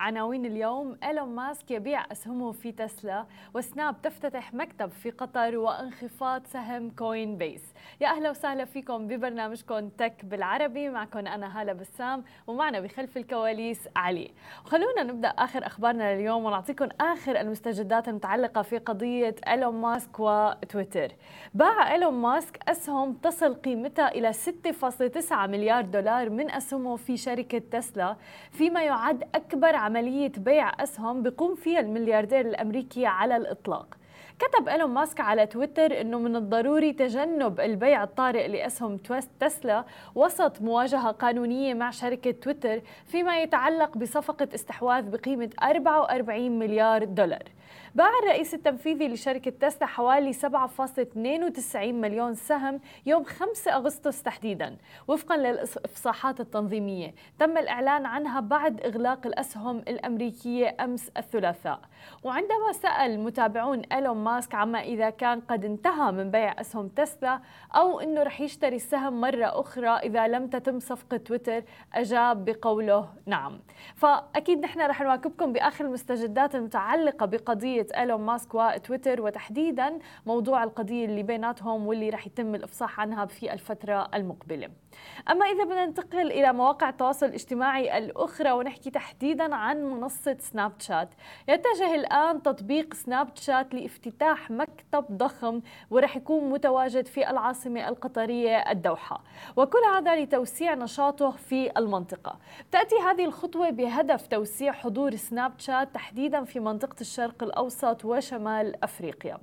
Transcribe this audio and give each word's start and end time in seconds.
عناوين 0.00 0.46
اليوم 0.46 0.96
إيلون 1.04 1.28
ماسك 1.28 1.70
يبيع 1.70 2.04
أسهمه 2.12 2.52
في 2.52 2.72
Tesla 2.72 3.26
و 3.54 3.64
Snap 3.64 4.02
تفتتح 4.02 4.54
مكتب 4.54 4.90
في 4.90 5.10
قطر 5.10 5.58
وانخفاض 5.58 6.46
سهم 6.46 6.90
Coinbase 6.90 7.62
يا 8.00 8.08
أهلا 8.08 8.30
وسهلا 8.30 8.64
فيكم 8.64 9.06
ببرنامجكم 9.06 9.88
Tech 9.88 10.24
بالعربي 10.24 10.88
معكم 10.88 11.18
أنا 11.18 11.60
هالة 11.60 11.72
بسام 11.72 12.24
ومعنا 12.46 12.80
بخلف 12.80 13.16
الكواليس 13.16 13.88
علي. 13.96 14.30
خلونا 14.64 15.02
نبدأ 15.02 15.28
آخر 15.28 15.66
أخبارنا 15.66 16.14
لليوم 16.14 16.44
ونعطيكم 16.44 16.88
آخر 17.00 17.40
المستجدات 17.40 18.08
المتعلقة 18.08 18.62
في 18.62 18.78
قضية 18.78 19.34
إيلون 19.48 19.74
ماسك 19.74 20.20
وتويتر. 20.20 21.12
باع 21.54 21.92
إيلون 21.92 22.14
ماسك 22.14 22.58
أسهم 22.68 23.12
تصل 23.12 23.54
قيمتها 23.54 24.08
إلى 24.08 24.32
6.9 24.32 25.32
مليار 25.32 25.84
دولار 25.84 26.30
من 26.30 26.50
أسهمه 26.50 26.96
في 26.96 27.16
شركة 27.16 27.58
تسلا 27.58 28.16
فيما 28.50 28.82
يعد 28.82 29.22
أكبر 29.34 29.76
عملية 29.90 30.32
بيع 30.36 30.82
أسهم 30.82 31.22
بيقوم 31.22 31.54
فيها 31.54 31.80
الملياردير 31.80 32.40
الأمريكي 32.40 33.06
على 33.06 33.36
الإطلاق. 33.36 33.96
كتب 34.38 34.68
إيلون 34.68 34.90
ماسك 34.90 35.20
على 35.20 35.46
تويتر 35.46 36.00
أنه 36.00 36.18
من 36.18 36.36
الضروري 36.36 36.92
تجنب 36.92 37.60
البيع 37.60 38.02
الطارئ 38.04 38.48
لأسهم 38.48 38.98
تسلا 39.40 39.84
وسط 40.14 40.62
مواجهة 40.62 41.10
قانونية 41.10 41.74
مع 41.74 41.90
شركة 41.90 42.30
تويتر 42.30 42.80
فيما 43.06 43.42
يتعلق 43.42 43.98
بصفقة 43.98 44.48
استحواذ 44.54 45.10
بقيمة 45.10 45.50
44 45.62 46.58
مليار 46.58 47.04
دولار. 47.04 47.42
باع 47.94 48.10
الرئيس 48.22 48.54
التنفيذي 48.54 49.08
لشركة 49.08 49.50
تسلا 49.50 49.86
حوالي 49.86 50.32
7.92 50.32 51.76
مليون 51.76 52.34
سهم 52.34 52.80
يوم 53.06 53.24
5 53.24 53.76
أغسطس 53.76 54.22
تحديدا. 54.22 54.76
وفقا 55.08 55.36
للإفصاحات 55.36 56.40
التنظيمية 56.40 57.14
تم 57.38 57.58
الإعلان 57.58 58.06
عنها 58.06 58.40
بعد 58.40 58.80
إغلاق 58.80 59.26
الأسهم 59.26 59.78
الأمريكية 59.78 60.76
أمس 60.80 61.10
الثلاثاء. 61.16 61.80
وعندما 62.22 62.72
سأل 62.72 63.20
متابعون 63.20 63.82
إيلون 63.92 64.16
ماسك 64.16 64.54
عما 64.54 64.80
إذا 64.80 65.10
كان 65.10 65.40
قد 65.40 65.64
انتهى 65.64 66.12
من 66.12 66.30
بيع 66.30 66.60
أسهم 66.60 66.88
تسلا 66.88 67.40
أو 67.76 68.00
أنه 68.00 68.22
رح 68.22 68.40
يشتري 68.40 68.76
السهم 68.76 69.20
مرة 69.20 69.60
أخرى 69.60 69.88
إذا 69.88 70.28
لم 70.28 70.46
تتم 70.46 70.80
صفقة 70.80 71.16
تويتر 71.16 71.62
أجاب 71.94 72.44
بقوله 72.44 73.08
نعم. 73.26 73.60
فأكيد 73.96 74.58
نحن 74.58 74.80
رح 74.80 75.02
نواكبكم 75.02 75.52
بآخر 75.52 75.84
المستجدات 75.84 76.54
المتعلقة 76.54 77.26
بقضية 77.26 77.59
قضية 77.60 77.86
إيلون 77.96 78.20
ماسك 78.20 78.54
وتويتر 78.54 79.22
وتحديدا 79.22 79.98
موضوع 80.26 80.64
القضية 80.64 81.04
اللي 81.04 81.22
بيناتهم 81.22 81.86
واللي 81.86 82.10
رح 82.10 82.26
يتم 82.26 82.54
الإفصاح 82.54 83.00
عنها 83.00 83.26
في 83.26 83.52
الفترة 83.52 84.08
المقبلة. 84.14 84.68
أما 85.30 85.46
إذا 85.46 85.64
بدنا 85.64 85.86
ننتقل 85.86 86.32
إلى 86.32 86.52
مواقع 86.52 86.88
التواصل 86.88 87.26
الاجتماعي 87.26 87.98
الأخرى 87.98 88.52
ونحكي 88.52 88.90
تحديدا 88.90 89.54
عن 89.54 89.84
منصة 89.84 90.36
سناب 90.40 90.72
شات. 90.78 91.08
يتجه 91.48 91.94
الآن 91.94 92.42
تطبيق 92.42 92.94
سناب 92.94 93.28
شات 93.36 93.74
لافتتاح 93.74 94.50
مكتب 94.50 95.04
ضخم 95.10 95.60
ورح 95.90 96.16
يكون 96.16 96.50
متواجد 96.50 97.06
في 97.06 97.30
العاصمة 97.30 97.88
القطرية 97.88 98.56
الدوحة. 98.56 99.22
وكل 99.56 99.84
هذا 99.94 100.16
لتوسيع 100.16 100.74
نشاطه 100.74 101.30
في 101.30 101.78
المنطقة. 101.78 102.38
تأتي 102.72 102.94
هذه 103.10 103.24
الخطوة 103.24 103.70
بهدف 103.70 104.26
توسيع 104.26 104.72
حضور 104.72 105.16
سناب 105.16 105.52
شات 105.58 105.94
تحديدا 105.94 106.44
في 106.44 106.60
منطقة 106.60 107.00
الشرق 107.00 107.42
الأوسط 107.50 108.04
وشمال 108.04 108.84
أفريقيا. 108.84 109.38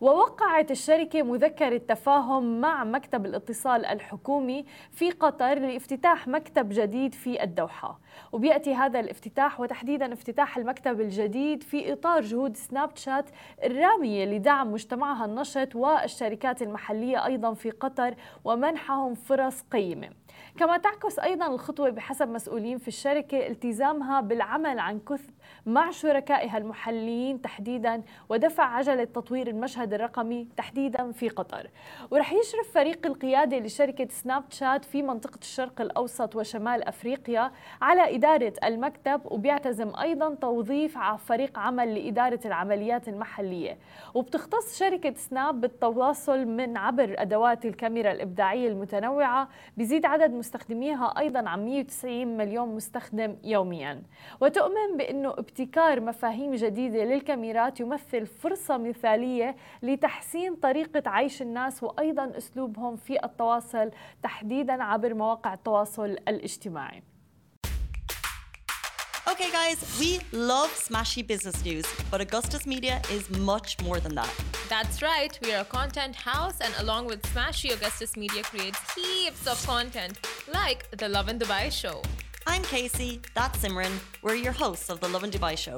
ووقعت 0.00 0.70
الشركة 0.70 1.22
مذكرة 1.22 1.78
تفاهم 1.78 2.60
مع 2.60 2.84
مكتب 2.84 3.26
الاتصال 3.26 3.86
الحكومي 3.86 4.64
في 4.90 5.10
قطر 5.10 5.58
لافتتاح 5.58 6.28
مكتب 6.28 6.68
جديد 6.68 7.14
في 7.14 7.42
الدوحة. 7.42 8.00
وبيأتي 8.32 8.74
هذا 8.74 9.00
الافتتاح 9.00 9.60
وتحديدا 9.60 10.12
افتتاح 10.12 10.58
المكتب 10.58 11.00
الجديد 11.00 11.62
في 11.62 11.92
إطار 11.92 12.20
جهود 12.20 12.56
سناب 12.56 12.96
شات 12.96 13.30
الرامية 13.64 14.24
لدعم 14.24 14.72
مجتمعها 14.72 15.24
النشط 15.24 15.74
والشركات 15.74 16.62
المحلية 16.62 17.26
أيضا 17.26 17.54
في 17.54 17.70
قطر 17.70 18.14
ومنحهم 18.44 19.14
فرص 19.14 19.62
قيمة. 19.62 20.08
كما 20.58 20.76
تعكس 20.76 21.18
أيضا 21.18 21.46
الخطوة 21.46 21.90
بحسب 21.90 22.28
مسؤولين 22.28 22.78
في 22.78 22.88
الشركة 22.88 23.46
التزامها 23.46 24.20
بالعمل 24.20 24.78
عن 24.78 25.00
كثب 25.00 25.30
مع 25.66 25.90
شركائها 25.90 26.58
المحليين 26.58 27.42
تحديدا 27.42 28.02
ودفع 28.28 28.64
عجلة 28.64 29.04
تطوير 29.04 29.48
المشهد 29.48 29.94
الرقمي 29.94 30.48
تحديدا 30.56 31.12
في 31.12 31.28
قطر. 31.28 31.70
ورح 32.10 32.32
يشرف 32.32 32.72
فريق 32.74 33.06
القيادة 33.06 33.58
لشركة 33.58 34.08
سناب 34.10 34.44
شات 34.50 34.84
في 34.84 35.02
منطقة 35.02 35.38
الشرق 35.42 35.80
الأوسط 35.80 36.36
وشمال 36.36 36.88
أفريقيا 36.88 37.52
على 37.82 38.16
إدارة 38.16 38.52
المكتب 38.64 39.20
وبيعتزم 39.24 39.92
أيضا 40.00 40.34
توظيف 40.34 40.98
فريق 40.98 41.58
عمل 41.58 41.94
لإدارة 41.94 42.40
العمليات 42.44 43.08
المحلية. 43.08 43.78
وبتختص 44.14 44.78
شركة 44.78 45.14
سناب 45.14 45.60
بالتواصل 45.60 46.46
من 46.46 46.76
عبر 46.76 47.14
أدوات 47.18 47.64
الكاميرا 47.66 48.12
الإبداعية 48.12 48.68
المتنوعة 48.68 49.48
بزيد 49.76 50.06
عدد 50.06 50.30
مستخدميها 50.30 51.14
أيضا 51.18 51.48
عن 51.48 51.64
190 51.64 52.36
مليون 52.36 52.68
مستخدم 52.68 53.36
يوميا. 53.44 54.02
وتؤمن 54.40 54.96
بأنه 54.96 55.34
ابتكار 55.38 56.00
مفاهيم 56.00 56.54
جديدة 56.54 57.04
للكاميرات 57.04 57.80
يمثل 57.80 58.26
فرصة 58.26 58.76
مثالية 58.76 59.56
لتحسين 59.82 60.54
طريقة 60.54 61.02
عيش 61.06 61.42
الناس 61.42 61.82
وأيضا 61.82 62.32
أسلوبهم 62.36 62.96
في 62.96 63.24
التواصل 63.24 63.90
تحديدا 64.22 64.82
عبر 64.82 65.14
مواقع 65.14 65.54
التواصل 65.54 66.16
الاجتماعي 66.28 67.02
Okay, 69.32 69.50
guys, 69.52 69.78
we 70.00 70.20
love 70.32 70.70
smashy 70.70 71.22
business 71.32 71.62
news, 71.62 71.86
but 72.10 72.20
Augustus 72.20 72.66
Media 72.66 73.00
is 73.12 73.28
much 73.52 73.70
more 73.86 74.00
than 74.00 74.14
that. 74.14 74.32
That's 74.70 75.02
right, 75.02 75.38
we 75.44 75.52
are 75.54 75.60
a 75.60 75.70
content 75.78 76.14
house, 76.16 76.58
and 76.60 76.72
along 76.80 77.06
with 77.06 77.20
Smashy, 77.32 77.70
Augustus 77.76 78.16
Media 78.16 78.42
creates 78.42 78.80
heaps 78.94 79.46
of 79.46 79.58
content, 79.66 80.14
like 80.58 80.90
the 81.02 81.08
Love 81.08 81.28
in 81.28 81.38
Dubai 81.38 81.70
show. 81.70 82.00
I'm 82.50 82.62
Casey, 82.62 83.20
that's 83.34 83.58
Simran. 83.58 83.92
We're 84.22 84.34
your 84.34 84.52
hosts 84.52 84.88
of 84.88 85.00
the 85.00 85.08
Love 85.08 85.22
in 85.22 85.30
Dubai 85.30 85.56
show. 85.56 85.76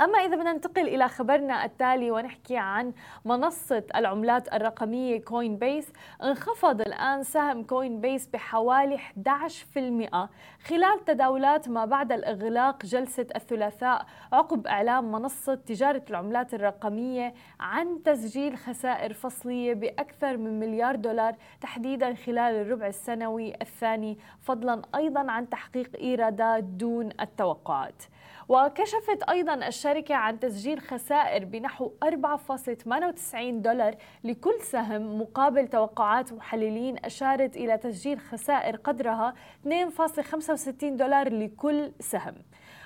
أما 0.00 0.18
إذا 0.18 0.36
بدنا 0.36 0.52
ننتقل 0.52 0.88
إلى 0.88 1.08
خبرنا 1.08 1.64
التالي 1.64 2.10
ونحكي 2.10 2.56
عن 2.56 2.92
منصة 3.24 3.82
العملات 3.94 4.54
الرقمية 4.54 5.20
كوين 5.20 5.56
بيس 5.56 5.92
انخفض 6.22 6.80
الآن 6.80 7.22
سهم 7.22 7.64
كوين 7.64 8.00
بيس 8.00 8.26
بحوالي 8.26 8.98
11% 8.98 10.28
خلال 10.66 11.04
تداولات 11.06 11.68
ما 11.68 11.84
بعد 11.84 12.12
الإغلاق 12.12 12.86
جلسة 12.86 13.26
الثلاثاء 13.36 14.06
عقب 14.32 14.66
إعلان 14.66 15.04
منصة 15.04 15.54
تجارة 15.54 16.02
العملات 16.10 16.54
الرقمية 16.54 17.34
عن 17.60 18.02
تسجيل 18.02 18.56
خسائر 18.56 19.12
فصلية 19.12 19.74
بأكثر 19.74 20.36
من 20.36 20.60
مليار 20.60 20.96
دولار 20.96 21.34
تحديدا 21.60 22.14
خلال 22.14 22.54
الربع 22.54 22.86
السنوي 22.86 23.54
الثاني 23.62 24.18
فضلا 24.40 24.82
أيضا 24.94 25.30
عن 25.30 25.48
تحقيق 25.48 25.90
إيرادات 26.00 26.64
دون 26.64 27.10
التوقعات. 27.20 28.02
وكشفت 28.48 29.22
أيضا 29.28 29.54
الشركة 29.54 30.14
عن 30.14 30.40
تسجيل 30.40 30.80
خسائر 30.80 31.44
بنحو 31.44 31.90
4.98 32.04 33.36
دولار 33.36 33.94
لكل 34.24 34.60
سهم 34.60 35.20
مقابل 35.20 35.68
توقعات 35.68 36.32
محللين 36.32 36.98
أشارت 37.04 37.56
إلى 37.56 37.78
تسجيل 37.78 38.20
خسائر 38.20 38.76
قدرها 38.76 39.34
2.65 39.64 40.84
دولار 40.84 41.28
لكل 41.28 41.92
سهم. 42.00 42.34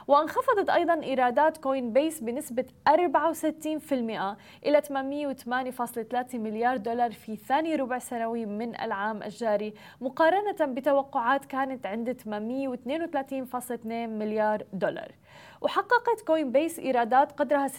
وانخفضت 0.08 0.70
أيضا 0.70 1.02
إيرادات 1.02 1.56
Coinbase 1.56 2.20
بنسبة 2.20 2.64
64% 2.88 2.92
إلى 4.66 4.82
808.3 4.82 6.34
مليار 6.34 6.76
دولار 6.76 7.12
في 7.12 7.36
ثاني 7.36 7.76
ربع 7.76 7.98
سنوي 7.98 8.46
من 8.46 8.80
العام 8.80 9.22
الجاري 9.22 9.74
مقارنة 10.00 10.74
بتوقعات 10.74 11.44
كانت 11.44 11.86
عند 11.86 12.20
832.2 12.20 13.86
مليار 13.86 14.62
دولار. 14.72 15.12
وحققت 15.60 16.20
Coinbase 16.26 16.78
إيرادات 16.78 17.32
قدرها 17.32 17.68
616.2 17.68 17.72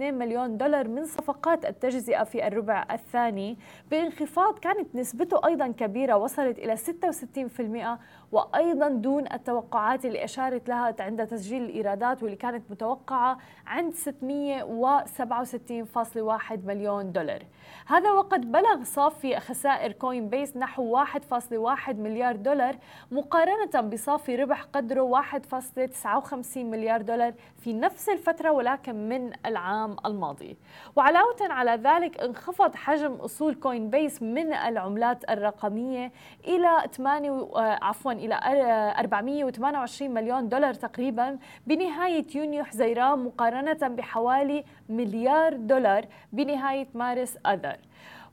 مليون 0.00 0.56
دولار 0.56 0.88
من 0.88 1.04
صفقات 1.04 1.64
التجزئة 1.64 2.24
في 2.24 2.46
الربع 2.46 2.86
الثاني. 2.90 3.58
بانخفاض 3.90 4.58
كانت 4.58 4.94
نسبته 4.94 5.46
أيضا 5.46 5.68
كبيرة 5.68 6.16
وصلت 6.16 6.58
إلى 6.58 6.76
66% 6.76 7.98
وأيضا 8.32 8.88
دون 8.88 9.32
التوقعات 9.32 10.04
اللي 10.04 10.24
أشارت 10.24 10.68
لها 10.68 10.94
عند 11.00 11.26
تسجيل 11.26 11.62
الإيرادات 11.62 12.22
واللي 12.22 12.36
كانت 12.36 12.70
متوقعة 12.70 13.38
عند 13.66 13.94
667.1 13.94 14.00
مليون 16.66 17.12
دولار. 17.12 17.42
هذا 17.86 18.12
وقد 18.12 18.52
بلغ 18.52 18.82
صافي 18.82 19.40
خسائر 19.40 19.92
Coinbase 19.92 20.56
نحو 20.56 21.04
1.1 21.04 21.88
مليار 21.88 22.36
دولار 22.36 22.76
مقارنة 23.10 23.80
بصافي 23.80 24.36
ربح 24.36 24.62
قدره 24.62 25.22
1.59 25.22 26.55
مليار 26.64 27.02
دولار 27.02 27.34
في 27.56 27.72
نفس 27.72 28.08
الفترة 28.08 28.50
ولكن 28.50 29.08
من 29.08 29.32
العام 29.46 29.96
الماضي. 30.06 30.56
وعلاوة 30.96 31.36
على 31.40 31.70
ذلك 31.70 32.20
انخفض 32.20 32.74
حجم 32.74 33.12
أصول 33.12 33.54
Coinbase 33.54 34.22
من 34.22 34.52
العملات 34.52 35.30
الرقمية 35.30 36.12
إلى 36.44 36.82
8 36.92 37.48
عفوا 37.82 38.12
إلى 38.12 38.34
428 38.98 40.10
مليون 40.10 40.48
دولار 40.48 40.74
تقريبا. 40.74 41.38
بنهاية 41.66 42.26
يونيو 42.34 42.64
حزيران 42.64 43.18
مقارنة 43.18 43.88
بحوالي 43.88 44.64
مليار 44.88 45.54
دولار 45.56 46.06
بنهاية 46.32 46.88
مارس 46.94 47.36
آذار 47.46 47.76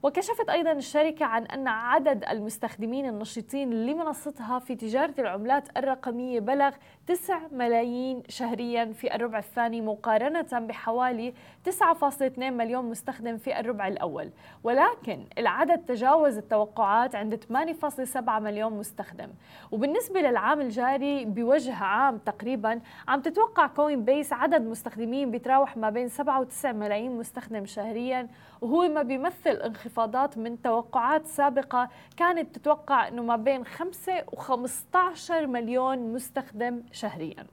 وكشفت 0.04 0.50
أيضا 0.50 0.72
الشركة 0.72 1.26
عن 1.26 1.46
أن 1.46 1.68
عدد 1.68 2.24
المستخدمين 2.30 3.06
النشطين 3.06 3.86
لمنصتها 3.86 4.60
في 4.60 4.76
تجارة 4.76 5.14
العملات 5.20 5.78
الرقمية 5.78 6.40
بلغ 6.40 6.72
9 7.08 7.42
ملايين 7.52 8.24
شهريا 8.30 8.86
في 8.86 9.16
الربع 9.16 9.38
الثاني 9.38 9.82
مقارنة 9.82 10.60
بحوالي 10.68 11.34
9.2 11.70 12.40
مليون 12.40 12.86
مستخدم 12.86 13.38
في 13.38 13.60
الربع 13.60 13.88
الأول. 13.88 14.30
ولكن 14.64 15.26
العدد 15.38 15.86
تجاوز 15.86 16.38
التوقعات 16.38 17.16
عند 17.16 17.36
8.7 17.36 18.40
مليون 18.40 18.74
مستخدم. 18.74 19.30
وبالنسبة 19.72 20.22
للعام 20.22 20.62
الجاري 20.62 21.26
بوجه 21.26 21.76
عام 21.76 22.18
تقريبا 22.18 22.82
عم 23.08 23.22
تتوقع 23.22 23.68
Coinbase 23.68 24.34
عدد 24.34 24.62
مستخدمين 24.62 25.32
بيتراوح 25.32 25.78
ما 25.78 25.90
بين 25.90 26.08
7 26.08 26.46
و9 26.46 26.66
ملايين 26.66 27.18
مستخدم 27.18 27.66
شهريا. 27.66 28.28
وهو 28.62 28.90
ما 28.90 29.02
بيمثل 29.02 29.62
انخفاضات 29.94 30.38
من 30.38 30.62
توقعات 30.62 31.28
سابقة 31.28 31.90
كانت 32.18 32.56
تتوقع 32.56 33.07
أنه 33.07 33.24
ما 33.24 33.36
بين 33.36 33.66
5 33.66 34.24
و 34.31 34.36
15 34.36 35.48
مليون 35.48 36.13
مستخدم 36.13 36.84
شهرياً. 36.92 37.45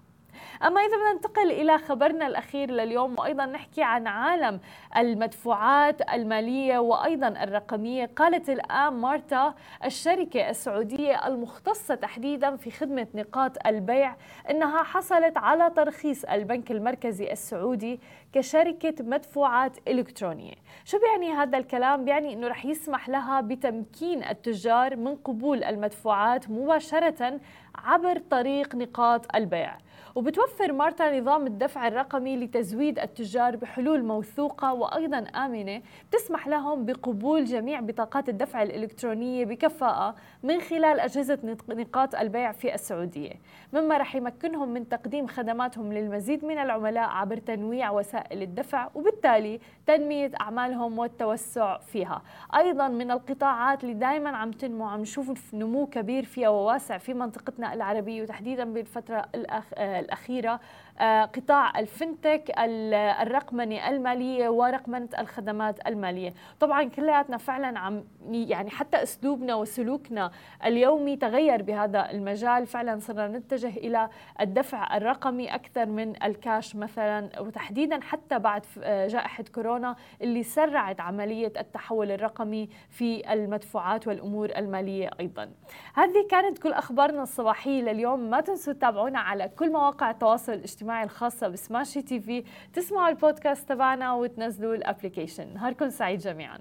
أما 0.63 0.81
إذا 0.81 0.97
بدنا 0.97 1.13
ننتقل 1.13 1.51
إلى 1.51 1.79
خبرنا 1.79 2.27
الأخير 2.27 2.71
لليوم 2.71 3.15
وأيضا 3.19 3.47
نحكي 3.47 3.83
عن 3.83 4.07
عالم 4.07 4.61
المدفوعات 4.97 6.11
المالية 6.13 6.79
وأيضا 6.79 7.29
الرقمية 7.29 8.11
قالت 8.17 8.51
الآن 8.51 8.93
مارتا 8.93 9.55
الشركة 9.85 10.51
السعودية 10.51 11.27
المختصة 11.27 11.95
تحديدا 11.95 12.57
في 12.57 12.71
خدمة 12.71 13.07
نقاط 13.15 13.67
البيع 13.67 14.17
أنها 14.51 14.83
حصلت 14.83 15.37
على 15.37 15.71
ترخيص 15.71 16.25
البنك 16.25 16.71
المركزي 16.71 17.33
السعودي 17.33 18.01
كشركة 18.33 18.95
مدفوعات 19.01 19.77
إلكترونية. 19.89 20.55
شو 20.85 20.99
بيعني 20.99 21.33
هذا 21.33 21.59
الكلام؟ 21.59 22.05
بيعني 22.05 22.33
أنه 22.33 22.49
رح 22.49 22.67
يسمح 22.67 23.09
لها 23.09 23.41
بتمكين 23.41 24.25
التجار 24.25 24.97
من 24.97 25.17
قبول 25.17 25.65
المدفوعات 25.65 26.51
مباشرة 26.51 27.41
عبر 27.75 28.19
طريق 28.31 28.75
نقاط 28.75 29.37
البيع. 29.37 29.77
وبتوفر 30.15 30.73
مارتا 30.73 31.21
نظام 31.21 31.47
الدفع 31.47 31.89
الرقمي 31.89 32.37
لتزويد 32.37 32.99
التجار 32.99 33.57
بحلول 33.57 34.05
موثوقة 34.05 34.73
وأيضا 34.73 35.19
آمنة 35.19 35.83
تسمح 36.11 36.49
لهم 36.49 36.87
بقبول 36.87 37.45
جميع 37.45 37.81
بطاقات 37.81 38.29
الدفع 38.29 38.63
الإلكترونية 38.63 39.45
بكفاءة 39.45 40.15
من 40.43 40.61
خلال 40.61 41.01
أجهزة 41.01 41.39
نقاط 41.69 42.15
البيع 42.15 42.53
في 42.53 42.75
السعودية. 42.75 43.33
مما 43.73 43.99
رح 43.99 44.15
يمكنهم 44.15 44.69
من 44.69 44.89
تقديم 44.89 45.27
خدماتهم 45.27 45.93
للمزيد 45.93 46.45
من 46.45 46.59
العملاء 46.59 47.09
عبر 47.09 47.37
تنويع 47.37 47.91
وسائل 47.91 48.20
الدفع 48.33 48.89
وبالتالي 48.95 49.61
تنمية 49.87 50.31
أعمالهم 50.41 50.99
والتوسع 50.99 51.79
فيها. 51.79 52.23
أيضا 52.57 52.89
من 52.89 53.11
القطاعات 53.11 53.85
اللي 53.85 53.95
دائما 53.95 54.31
عم 54.37 54.51
تنمو 54.51 54.85
عم 54.85 55.01
نشوف 55.01 55.55
نمو 55.55 55.87
كبير 55.87 56.25
فيها 56.25 56.49
وواسع 56.49 56.99
في 56.99 57.15
منطقتنا 57.15 57.75
العربية 57.75 58.23
وتحديدا 58.23 58.65
بالفترة 58.65 59.25
الأخ... 59.35 59.65
الأخيرة 59.79 60.61
آه، 60.99 61.25
قطاع 61.25 61.79
الفنتك 61.79 62.53
الرقمنة 62.59 63.89
المالية 63.89 64.49
ورقمنة 64.49 65.09
الخدمات 65.19 65.89
المالية. 65.89 66.35
طبعا 66.61 66.85
كلياتنا 66.85 67.37
فعلا 67.37 67.79
عم 67.79 68.05
يعني 68.31 68.71
حتى 68.71 69.03
أسلوبنا 69.03 69.55
وسلوكنا 69.55 70.31
اليومي 70.65 71.17
تغير 71.17 71.63
بهذا 71.63 72.11
المجال. 72.11 72.67
فعلا 72.67 72.99
صرنا 72.99 73.29
نتجه 73.29 73.69
إلى 73.69 74.09
الدفع 74.41 74.97
الرقمي 74.97 75.55
أكثر 75.55 75.87
من 75.87 76.23
الكاش 76.23 76.77
مثلا 76.77 77.31
وتحديدا 77.41 78.01
حتى 78.11 78.39
بعد 78.39 78.67
آه، 78.83 79.07
جائحة 79.07 79.45
كورونا 79.55 79.97
اللي 80.23 80.43
سرعت 80.43 81.01
عملية 81.01 81.53
التحول 81.59 82.11
الرقمي 82.11 82.69
في 82.91 83.33
المدفوعات 83.33 84.07
والأمور 84.09 84.49
المالية 84.57 85.11
أيضا. 85.21 85.51
هذه 85.95 86.27
كانت 86.31 86.59
كل 86.59 86.73
أخبارنا 86.73 87.23
الصباحية 87.23 87.83
لليوم. 87.83 88.31
ما 88.31 88.41
تنسوا 88.41 88.73
تتابعونا 88.73 89.19
على 89.19 89.49
كل 89.49 89.73
مواقع 89.73 90.11
التواصل 90.11 90.53
الاجتماعي 90.53 91.05
الخاصة 91.05 91.49
بسماشي 91.49 92.03
تي 92.03 92.21
في. 92.21 92.45
تسمعوا 92.73 93.09
البودكاست 93.09 93.69
تبعنا 93.69 94.13
وتنزلوا 94.13 94.75
ال 94.75 94.81
application. 94.81 95.55
نهاركم 95.55 95.89
سعيد 95.89 96.19
جميعا. 96.21 96.59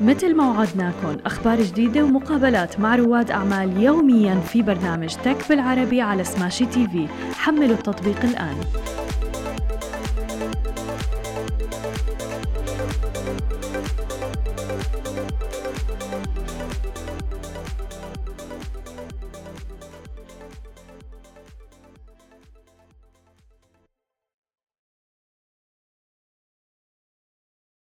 مثل 0.00 0.36
ما 0.36 0.50
وعدناكم 0.50 1.16
أخبار 1.26 1.62
جديدة 1.62 2.04
ومقابلات 2.04 2.80
مع 2.80 2.96
رواد 2.96 3.30
أعمال 3.30 3.82
يوميا 3.82 4.34
في 4.34 4.62
برنامج 4.62 5.14
Tech 5.14 5.48
بالعربي 5.48 6.00
على 6.00 6.24
Smashi 6.24 6.66
TV. 6.66 7.08
حملوا 7.34 7.76
التطبيق 7.76 8.24
الآن. 8.24 8.56